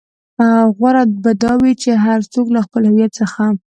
غوره 0.77 1.03
به 1.23 1.31
دا 1.43 1.51
وي 1.61 1.73
چې 1.81 1.91
هر 2.05 2.19
څوک 2.33 2.47
له 2.55 2.59
خپل 2.65 2.81
هويت 2.89 3.11
څخه. 3.19 3.43